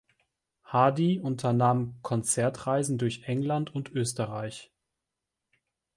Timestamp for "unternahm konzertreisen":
1.19-2.97